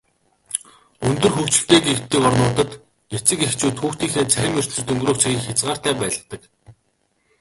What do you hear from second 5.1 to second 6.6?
цагийг хязгаартай байлгадаг.